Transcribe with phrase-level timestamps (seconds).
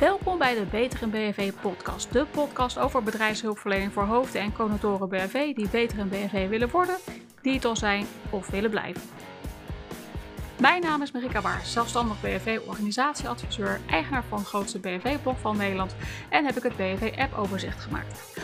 [0.00, 2.12] Welkom bij de Beter in BNV podcast.
[2.12, 6.96] De podcast over bedrijfshulpverlening voor hoofden en conatoren BNV die beter in BNV willen worden,
[7.42, 9.02] die het al zijn of willen blijven.
[10.60, 15.96] Mijn naam is Marika Baars, zelfstandig BNV organisatieadviseur, eigenaar van het grootste BNV-blog van Nederland
[16.28, 18.40] en heb ik het BNV-app overzicht gemaakt.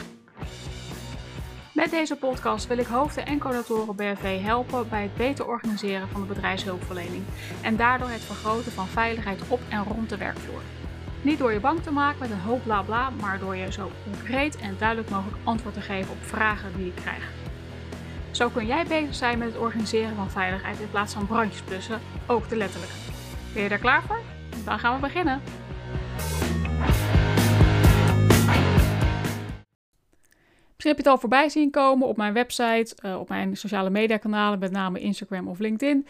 [1.73, 6.21] Met deze podcast wil ik hoofden en coördinatoren BNV helpen bij het beter organiseren van
[6.21, 7.25] de bedrijfshulpverlening
[7.63, 10.63] en daardoor het vergroten van veiligheid op en rond de werkvloer.
[11.25, 13.91] Niet door je bang te maken met een hoop bla bla, maar door je zo
[14.05, 17.33] concreet en duidelijk mogelijk antwoord te geven op vragen die je krijgt.
[18.31, 22.01] Zo kun jij bezig zijn met het organiseren van veiligheid in plaats van brandjes blussen,
[22.27, 22.95] ook de letterlijke.
[23.55, 24.21] Ben je daar klaar voor?
[24.65, 25.41] Dan gaan we beginnen.
[30.73, 33.91] Misschien heb je het al voorbij zien komen op mijn website, uh, op mijn sociale
[33.91, 36.07] media kanalen, met name Instagram of LinkedIn,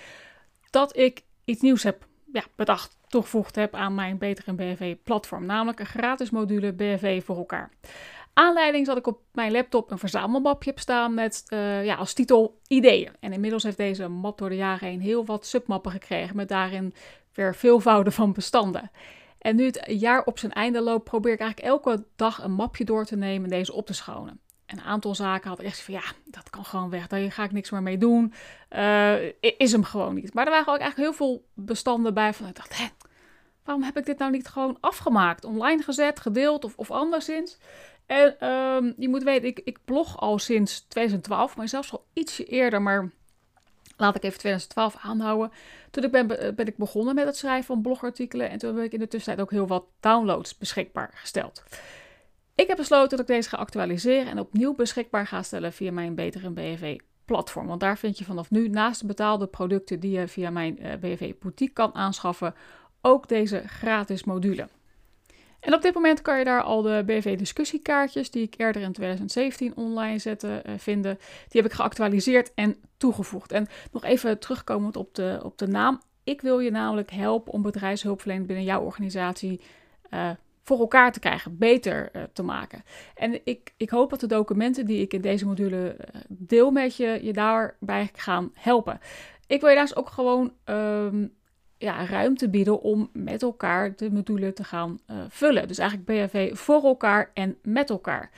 [0.70, 5.46] dat ik iets nieuws heb ja, bedacht, toegevoegd heb aan mijn Beter in BNV platform,
[5.46, 7.70] namelijk een gratis module BNV voor elkaar.
[8.32, 12.60] Aanleiding zat ik op mijn laptop een verzamelmapje heb staan met uh, ja, als titel
[12.66, 13.12] ideeën.
[13.20, 16.94] En inmiddels heeft deze map door de jaren heen heel wat submappen gekregen met daarin
[17.32, 18.90] weer veelvouden van bestanden.
[19.38, 22.84] En nu het jaar op zijn einde loopt, probeer ik eigenlijk elke dag een mapje
[22.84, 25.94] door te nemen en deze op te schonen een aantal zaken had ik echt van
[25.94, 27.06] ja, dat kan gewoon weg.
[27.06, 28.32] Daar ga ik niks meer mee doen.
[28.70, 30.34] Uh, is hem gewoon niet.
[30.34, 32.84] Maar er waren ook eigenlijk heel veel bestanden bij van ik dacht, hè,
[33.64, 35.44] waarom heb ik dit nou niet gewoon afgemaakt?
[35.44, 37.58] Online gezet, gedeeld of, of anderszins.
[38.06, 42.44] En um, je moet weten, ik, ik blog al sinds 2012, maar zelfs al ietsje
[42.44, 43.10] eerder, maar
[43.96, 45.52] laat ik even 2012 aanhouden.
[45.90, 48.92] Toen ik ben, ben ik begonnen met het schrijven van blogartikelen en toen heb ik
[48.92, 51.62] in de tussentijd ook heel wat downloads beschikbaar gesteld.
[52.54, 56.14] Ik heb besloten dat ik deze ga actualiseren en opnieuw beschikbaar ga stellen via mijn
[56.14, 57.66] Beter in BNV platform.
[57.66, 60.96] Want daar vind je vanaf nu naast de betaalde producten die je via mijn eh,
[60.96, 62.54] BNV boutique kan aanschaffen,
[63.04, 64.68] ook deze gratis module.
[65.60, 68.92] En op dit moment kan je daar al de BV discussiekaartjes die ik eerder in
[68.92, 71.18] 2017 online zette uh, vinden.
[71.48, 73.52] Die heb ik geactualiseerd en toegevoegd.
[73.52, 76.00] En nog even terugkomend op de, op de naam.
[76.24, 79.60] Ik wil je namelijk helpen om bedrijfshulpverlening binnen jouw organisatie
[80.10, 80.30] uh,
[80.62, 82.82] voor elkaar te krijgen, beter uh, te maken.
[83.14, 85.96] En ik, ik hoop dat de documenten die ik in deze module
[86.28, 89.00] deel met je, je daarbij gaan helpen.
[89.46, 91.32] Ik wil je daar ook gewoon um,
[91.78, 95.68] ja, ruimte bieden om met elkaar de module te gaan uh, vullen.
[95.68, 98.30] Dus eigenlijk BHV voor elkaar en met elkaar.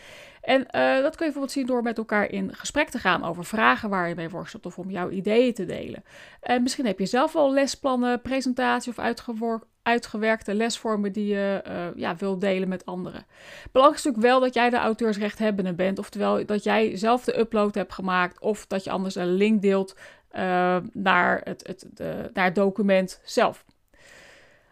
[0.47, 3.45] En uh, dat kun je bijvoorbeeld zien door met elkaar in gesprek te gaan over
[3.45, 6.05] vragen waar je mee worstelt of om jouw ideeën te delen.
[6.41, 12.17] En misschien heb je zelf al lesplannen, presentatie of uitgewerkte lesvormen die je uh, ja,
[12.17, 13.27] wilt delen met anderen.
[13.73, 17.75] Belangrijk is natuurlijk wel dat jij de auteursrechthebbende bent, oftewel dat jij zelf de upload
[17.75, 19.97] hebt gemaakt of dat je anders een link deelt
[20.33, 23.65] uh, naar, het, het, de, naar het document zelf.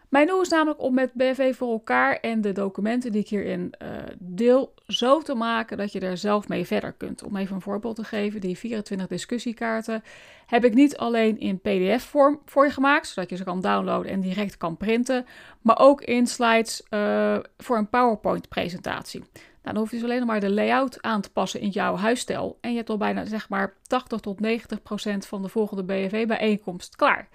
[0.09, 3.73] Mijn doel is namelijk om met BV voor elkaar en de documenten die ik hierin
[3.81, 3.87] uh,
[4.19, 7.23] deel zo te maken dat je er zelf mee verder kunt.
[7.23, 10.03] Om even een voorbeeld te geven, die 24 discussiekaarten
[10.45, 14.21] heb ik niet alleen in PDF-vorm voor je gemaakt, zodat je ze kan downloaden en
[14.21, 15.25] direct kan printen,
[15.61, 19.23] maar ook in slides uh, voor een PowerPoint-presentatie.
[19.65, 21.95] Nou, dan hoef je dus alleen nog maar de layout aan te passen in jouw
[21.95, 22.57] huisstijl.
[22.61, 26.95] En je hebt al bijna zeg maar 80 tot 90 procent van de volgende BNV-bijeenkomst
[26.95, 27.29] klaar.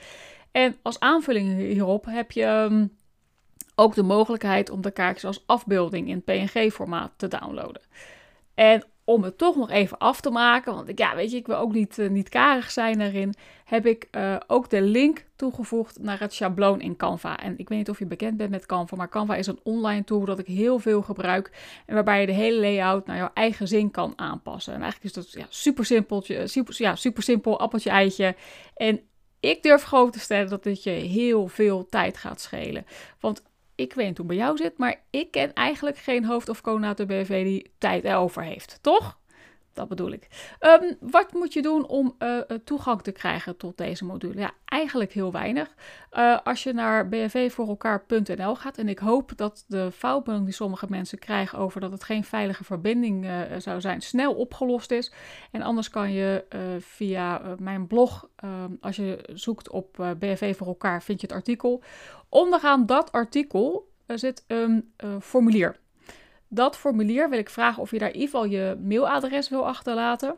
[0.51, 2.87] En als aanvulling hierop heb je ehm,
[3.75, 7.83] ook de mogelijkheid om de kaartjes als afbeelding in PNG-formaat te downloaden.
[8.55, 11.47] En om het toch nog even af te maken, want ik, ja, weet je, ik
[11.47, 13.34] wil ook niet, uh, niet karig zijn daarin,
[13.65, 17.38] heb ik uh, ook de link toegevoegd naar het schabloon in Canva.
[17.38, 20.04] En ik weet niet of je bekend bent met Canva, maar Canva is een online
[20.04, 21.50] tool dat ik heel veel gebruik
[21.87, 24.75] en waarbij je de hele layout naar jouw eigen zin kan aanpassen.
[24.75, 28.34] En eigenlijk is dat ja, super simpeltje, super, ja, super simpel, appeltje eitje.
[28.75, 29.00] En
[29.41, 32.87] ik durf gewoon te stellen dat dit je heel veel tijd gaat schelen.
[33.20, 33.43] Want
[33.81, 37.07] ik weet niet hoe bij jou zit, maar ik ken eigenlijk geen hoofd- of coördinator
[37.07, 38.79] BV die tijd erover heeft.
[38.81, 39.19] Toch?
[39.72, 40.28] Dat bedoel ik.
[40.60, 44.41] Um, wat moet je doen om uh, toegang te krijgen tot deze module?
[44.41, 45.75] Ja, eigenlijk heel weinig.
[46.12, 51.19] Uh, als je naar bnvvoorelkaar.nl gaat, en ik hoop dat de foutmelding die sommige mensen
[51.19, 53.26] krijgen over dat het geen veilige verbinding
[53.58, 55.12] zou zijn, snel opgelost is.
[55.50, 56.44] En anders kan je
[56.81, 61.82] via mijn blog, ehm, als je zoekt op BNV voor elkaar, vind je het artikel.
[62.28, 65.80] Onderaan dat artikel zit een formulier.
[66.52, 70.37] Dat formulier wil ik vragen of je daar in ieder geval je mailadres wil achterlaten.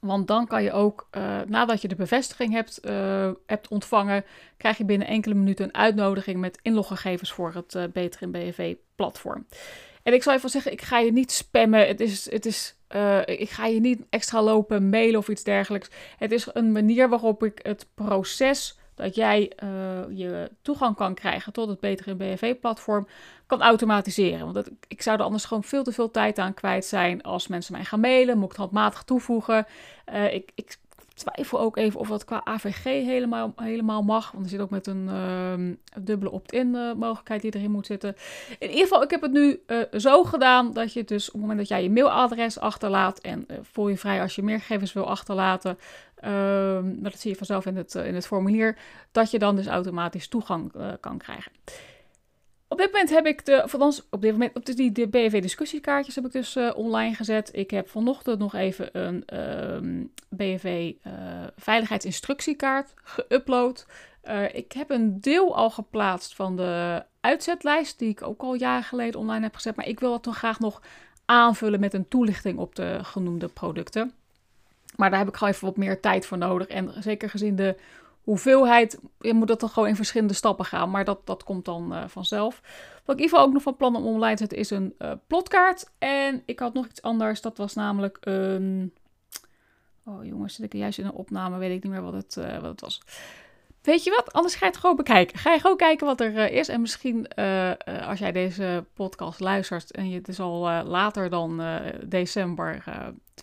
[0.00, 4.24] Want dan kan je ook, uh, nadat je de bevestiging hebt, uh, hebt ontvangen,
[4.56, 8.74] krijg je binnen enkele minuten een uitnodiging met inloggegevens voor het uh, Beter in BNV
[8.94, 9.46] platform.
[10.02, 11.86] En ik zal even zeggen, ik ga je niet spammen.
[11.86, 12.76] Het is, het is,
[13.24, 15.88] ik ga je niet extra lopen mailen of iets dergelijks.
[16.18, 19.68] Het is een manier waarop ik het proces dat jij uh,
[20.18, 23.06] je toegang kan krijgen tot het betere BFV-platform,
[23.46, 24.40] kan automatiseren.
[24.40, 27.46] Want dat, ik zou er anders gewoon veel te veel tijd aan kwijt zijn als
[27.46, 28.38] mensen mij gaan mailen.
[28.38, 29.66] Moet ik handmatig toevoegen?
[30.12, 30.76] Uh, ik, ik
[31.14, 34.30] twijfel ook even of dat qua AVG helemaal, helemaal mag.
[34.30, 38.16] Want er zit ook met een uh, dubbele opt-in uh, mogelijkheid die erin moet zitten.
[38.58, 39.60] In ieder geval, ik heb het nu
[39.92, 43.88] zo gedaan dat je dus op het moment dat jij je mailadres achterlaat en voel
[43.88, 45.78] je vrij als je meer gegevens wil achterlaten,
[46.24, 48.76] ehm, maar dat zie je vanzelf in het, in het formulier,
[49.12, 51.52] dat je dan dus automatisch toegang kan krijgen.
[52.74, 56.14] Op dit moment heb ik de, althans op dit moment, op die de BV discussiekaartjes
[56.14, 57.50] heb ik dus uh, online gezet.
[57.52, 61.12] Ik heb vanochtend nog even een ehm, BV eh,
[61.56, 63.86] veiligheidsinstructiekaart geüpload.
[64.52, 69.20] Ik heb een deel al geplaatst van de uitzetlijst, die ik ook al jaren geleden
[69.20, 69.76] online heb gezet.
[69.76, 70.82] Maar ik wil het dan graag nog
[71.24, 74.12] aanvullen met een toelichting op de genoemde producten.
[74.96, 76.66] Maar daar heb ik gewoon even wat meer tijd voor nodig.
[76.66, 77.76] En zeker gezien de
[78.22, 81.92] hoeveelheid, je moet dat dan gewoon in verschillende stappen gaan, maar dat, dat komt dan
[81.92, 82.60] uh, vanzelf.
[83.04, 84.94] Wat ik in ieder geval ook nog van plan om online te zetten is een
[84.98, 85.90] uh, plotkaart.
[85.98, 88.92] En ik had nog iets anders, dat was namelijk een...
[90.04, 92.52] Oh jongens, zit ik juist in een opname, weet ik niet meer wat het, uh,
[92.54, 93.02] wat het was.
[93.82, 94.32] Weet je wat?
[94.32, 95.38] Anders ga je het gewoon bekijken.
[95.38, 96.68] Ga je gewoon kijken wat er is.
[96.68, 97.28] En misschien
[98.06, 101.62] als jij deze podcast luistert en je, het is al later dan
[102.04, 102.84] december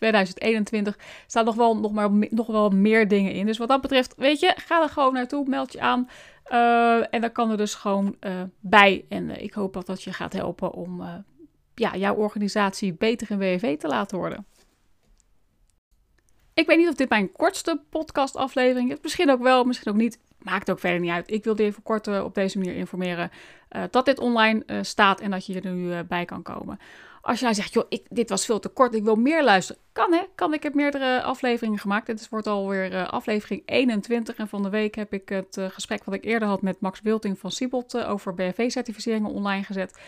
[0.01, 3.45] 2021 staan nog wel, nog, maar, nog wel meer dingen in.
[3.45, 6.09] Dus wat dat betreft, weet je, ga er gewoon naartoe, meld je aan.
[6.51, 9.06] Uh, en dan kan er dus gewoon uh, bij.
[9.09, 11.24] En uh, ik hoop dat dat je gaat helpen om
[11.75, 14.45] ja, jouw organisatie beter in WW te laten worden.
[16.54, 18.97] Ik weet niet of dit mijn kortste podcastaflevering is.
[19.01, 20.19] Misschien ook wel, misschien ook niet.
[20.43, 21.31] Maakt ook verder niet uit.
[21.31, 23.31] Ik wilde even kort op deze manier informeren
[23.89, 26.79] dat dit online staat en dat je er nu bij kan komen.
[27.21, 29.81] Als jij zegt, joh, ik, dit was veel te kort, ik wil meer luisteren.
[29.91, 30.53] Kan hè, kan.
[30.53, 32.05] Ik heb meerdere afleveringen gemaakt.
[32.05, 34.35] Dit wordt alweer aflevering 21.
[34.35, 37.39] En van de week heb ik het gesprek wat ik eerder had met Max Wilting
[37.39, 39.99] van Siebold over BFV-certificeringen online gezet.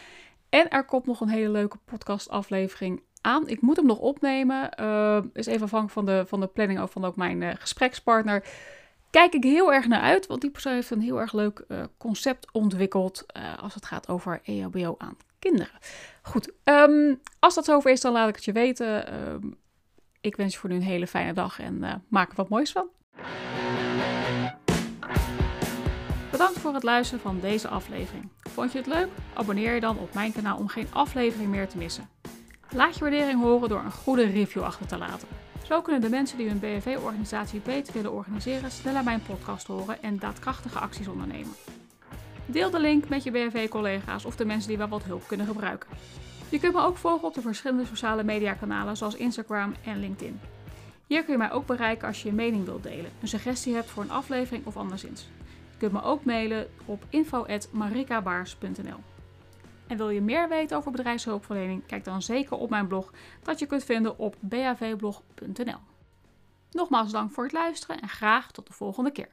[0.49, 3.47] En er komt nog een hele leuke podcast-aflevering aan.
[3.47, 4.69] Ik moet hem nog opnemen.
[5.33, 8.43] is even afhankelijk van de, van de planning ook van ook mijn gesprekspartner.
[9.13, 11.65] Kijk ik heel erg naar uit, want die persoon heeft een heel erg leuk
[11.97, 13.25] concept ontwikkeld
[13.59, 15.71] als het gaat over EHBO aan kinderen.
[16.21, 19.13] Goed, um, als dat zover is, dan laat ik het je weten.
[19.29, 19.57] Um,
[20.21, 22.71] ik wens je voor nu een hele fijne dag en uh, maak er wat moois
[22.71, 22.87] van.
[26.31, 28.29] Bedankt voor het luisteren van deze aflevering.
[28.49, 29.07] Vond je het leuk?
[29.33, 32.09] Abonneer je dan op mijn kanaal om geen aflevering meer te missen.
[32.69, 35.27] Laat je waardering horen door een goede review achter te laten.
[35.73, 40.19] Zo kunnen de mensen die hun BFV-organisatie beter willen organiseren sneller mijn podcast horen en
[40.19, 41.53] daadkrachtige acties ondernemen.
[42.45, 45.89] Deel de link met je BFV-collega's of de mensen die wel wat hulp kunnen gebruiken.
[46.49, 50.39] Je kunt me ook volgen op de verschillende sociale mediakanalen zoals Instagram en LinkedIn.
[51.07, 53.89] Hier kun je mij ook bereiken als je je mening wilt delen, een suggestie hebt
[53.89, 55.29] voor een aflevering of anderszins.
[55.71, 59.12] Je kunt me ook mailen op info.marikabaars.nl.
[59.87, 61.85] En wil je meer weten over bedrijfshulpverlening?
[61.85, 63.13] Kijk dan zeker op mijn blog
[63.43, 65.79] dat je kunt vinden op bavblog.nl.
[66.71, 69.29] Nogmaals dank voor het luisteren en graag tot de volgende keer.